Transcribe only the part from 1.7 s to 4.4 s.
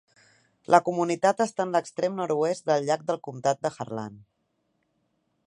l'extrem nord-oest del llac del comtat de Harlan.